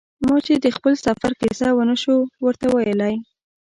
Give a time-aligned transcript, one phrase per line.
[0.27, 2.15] ما چې د خپل سفر کیسه و نه شو
[2.45, 3.15] ورته ویلای.